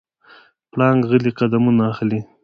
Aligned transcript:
پړانګ 0.71 0.99
غلی 1.09 1.31
قدمونه 1.39 1.83
اخلي. 1.91 2.19